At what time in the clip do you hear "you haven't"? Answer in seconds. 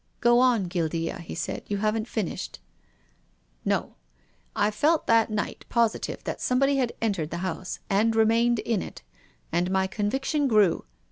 1.69-2.07